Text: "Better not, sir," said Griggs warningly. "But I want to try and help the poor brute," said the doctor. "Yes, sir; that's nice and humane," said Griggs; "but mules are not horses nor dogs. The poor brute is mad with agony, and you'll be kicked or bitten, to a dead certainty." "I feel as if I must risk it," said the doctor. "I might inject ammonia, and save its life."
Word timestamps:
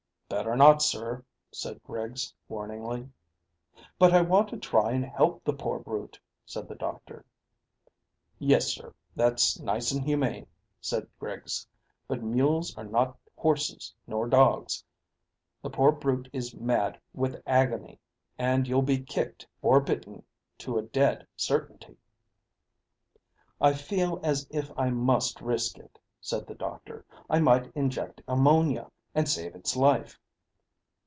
"Better 0.29 0.55
not, 0.55 0.81
sir," 0.81 1.25
said 1.51 1.83
Griggs 1.83 2.33
warningly. 2.47 3.09
"But 3.99 4.13
I 4.13 4.21
want 4.21 4.47
to 4.49 4.57
try 4.57 4.91
and 4.93 5.03
help 5.05 5.43
the 5.43 5.51
poor 5.51 5.77
brute," 5.77 6.17
said 6.45 6.69
the 6.69 6.73
doctor. 6.75 7.25
"Yes, 8.39 8.67
sir; 8.69 8.93
that's 9.13 9.59
nice 9.59 9.91
and 9.91 10.01
humane," 10.01 10.47
said 10.79 11.05
Griggs; 11.19 11.67
"but 12.07 12.23
mules 12.23 12.75
are 12.77 12.85
not 12.85 13.17
horses 13.35 13.93
nor 14.07 14.25
dogs. 14.25 14.83
The 15.61 15.69
poor 15.69 15.91
brute 15.91 16.29
is 16.31 16.55
mad 16.55 16.97
with 17.13 17.43
agony, 17.45 17.99
and 18.39 18.69
you'll 18.69 18.81
be 18.83 18.99
kicked 18.99 19.45
or 19.61 19.81
bitten, 19.81 20.23
to 20.59 20.77
a 20.77 20.81
dead 20.81 21.27
certainty." 21.35 21.97
"I 23.59 23.73
feel 23.73 24.17
as 24.23 24.47
if 24.49 24.71
I 24.77 24.91
must 24.91 25.41
risk 25.41 25.77
it," 25.77 25.99
said 26.21 26.47
the 26.47 26.55
doctor. 26.55 27.05
"I 27.29 27.39
might 27.41 27.69
inject 27.75 28.21
ammonia, 28.29 28.89
and 29.13 29.27
save 29.27 29.55
its 29.55 29.75
life." 29.75 30.17